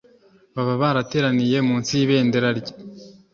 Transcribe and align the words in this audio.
baba 0.55 0.73
barateraniye 0.81 1.57
munsi 1.67 1.91
y'ibendera 1.99 2.49
rye. 2.59 2.73